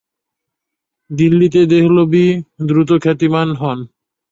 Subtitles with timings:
[1.09, 2.25] দিল্লিতে দেহলভী
[2.67, 3.79] দ্রুত খ্যাতিমান হন।